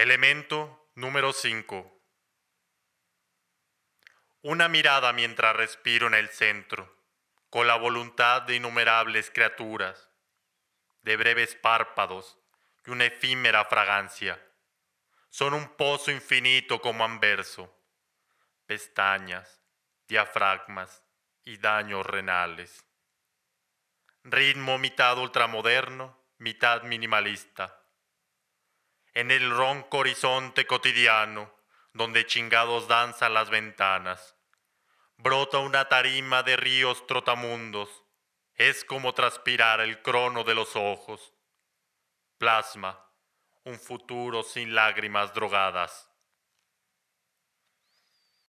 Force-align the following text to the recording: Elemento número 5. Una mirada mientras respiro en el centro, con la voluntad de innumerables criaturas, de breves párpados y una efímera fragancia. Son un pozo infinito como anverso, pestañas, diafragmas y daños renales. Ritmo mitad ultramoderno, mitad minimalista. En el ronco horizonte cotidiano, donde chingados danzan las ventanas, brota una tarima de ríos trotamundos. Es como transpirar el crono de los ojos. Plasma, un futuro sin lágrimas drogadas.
Elemento 0.00 0.88
número 0.94 1.30
5. 1.30 2.02
Una 4.40 4.66
mirada 4.66 5.12
mientras 5.12 5.54
respiro 5.54 6.06
en 6.06 6.14
el 6.14 6.30
centro, 6.30 7.04
con 7.50 7.66
la 7.66 7.76
voluntad 7.76 8.40
de 8.40 8.54
innumerables 8.54 9.30
criaturas, 9.30 10.08
de 11.02 11.18
breves 11.18 11.54
párpados 11.54 12.38
y 12.86 12.92
una 12.92 13.04
efímera 13.04 13.66
fragancia. 13.66 14.42
Son 15.28 15.52
un 15.52 15.68
pozo 15.76 16.10
infinito 16.10 16.80
como 16.80 17.04
anverso, 17.04 17.70
pestañas, 18.64 19.60
diafragmas 20.08 21.02
y 21.44 21.58
daños 21.58 22.06
renales. 22.06 22.86
Ritmo 24.24 24.78
mitad 24.78 25.18
ultramoderno, 25.18 26.18
mitad 26.38 26.84
minimalista. 26.84 27.79
En 29.14 29.30
el 29.30 29.50
ronco 29.50 29.98
horizonte 29.98 30.66
cotidiano, 30.66 31.52
donde 31.92 32.26
chingados 32.26 32.86
danzan 32.86 33.34
las 33.34 33.50
ventanas, 33.50 34.36
brota 35.16 35.58
una 35.58 35.88
tarima 35.88 36.42
de 36.42 36.56
ríos 36.56 37.06
trotamundos. 37.06 38.04
Es 38.54 38.84
como 38.84 39.12
transpirar 39.14 39.80
el 39.80 40.02
crono 40.02 40.44
de 40.44 40.54
los 40.54 40.76
ojos. 40.76 41.34
Plasma, 42.38 43.04
un 43.64 43.78
futuro 43.78 44.42
sin 44.42 44.74
lágrimas 44.74 45.34
drogadas. 45.34 46.09